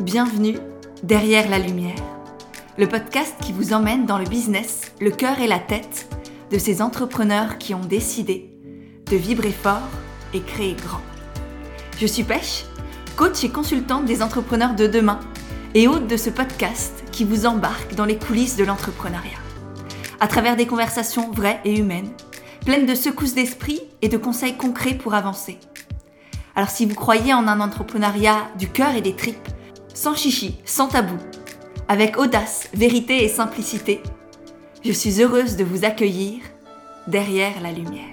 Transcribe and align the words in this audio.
Bienvenue 0.00 0.56
derrière 1.02 1.50
la 1.50 1.58
lumière, 1.58 2.02
le 2.78 2.88
podcast 2.88 3.34
qui 3.42 3.52
vous 3.52 3.74
emmène 3.74 4.06
dans 4.06 4.16
le 4.16 4.24
business, 4.24 4.92
le 4.98 5.10
cœur 5.10 5.40
et 5.40 5.46
la 5.46 5.58
tête 5.58 6.08
de 6.50 6.56
ces 6.56 6.80
entrepreneurs 6.80 7.58
qui 7.58 7.74
ont 7.74 7.84
décidé 7.84 8.50
de 9.10 9.16
vibrer 9.16 9.52
fort 9.52 9.90
et 10.32 10.40
créer 10.40 10.72
grand. 10.72 11.02
Je 11.98 12.06
suis 12.06 12.22
Pêche, 12.22 12.64
coach 13.14 13.44
et 13.44 13.50
consultante 13.50 14.06
des 14.06 14.22
entrepreneurs 14.22 14.74
de 14.74 14.86
demain 14.86 15.20
et 15.74 15.86
hôte 15.86 16.06
de 16.06 16.16
ce 16.16 16.30
podcast 16.30 17.04
qui 17.12 17.24
vous 17.24 17.44
embarque 17.44 17.94
dans 17.94 18.06
les 18.06 18.16
coulisses 18.16 18.56
de 18.56 18.64
l'entrepreneuriat. 18.64 19.38
À 20.18 20.28
travers 20.28 20.56
des 20.56 20.66
conversations 20.66 21.30
vraies 21.30 21.60
et 21.66 21.78
humaines, 21.78 22.12
pleines 22.64 22.86
de 22.86 22.94
secousses 22.94 23.34
d'esprit 23.34 23.82
et 24.00 24.08
de 24.08 24.16
conseils 24.16 24.56
concrets 24.56 24.94
pour 24.94 25.12
avancer. 25.12 25.58
Alors 26.56 26.70
si 26.70 26.86
vous 26.86 26.94
croyez 26.94 27.34
en 27.34 27.46
un 27.46 27.60
entrepreneuriat 27.60 28.48
du 28.58 28.66
cœur 28.66 28.94
et 28.94 29.02
des 29.02 29.14
tripes, 29.14 29.46
sans 30.00 30.14
chichi, 30.14 30.54
sans 30.64 30.88
tabou, 30.88 31.18
avec 31.86 32.16
audace, 32.16 32.70
vérité 32.72 33.22
et 33.22 33.28
simplicité, 33.28 34.00
je 34.82 34.92
suis 34.92 35.20
heureuse 35.20 35.56
de 35.56 35.64
vous 35.64 35.84
accueillir 35.84 36.40
derrière 37.06 37.60
la 37.60 37.70
lumière. 37.70 38.06